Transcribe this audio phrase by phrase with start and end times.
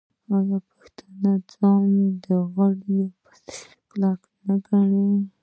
[0.37, 1.21] آیا پښتون
[1.53, 1.89] ځان
[2.23, 5.07] د غره په څیر کلک نه ګڼي؟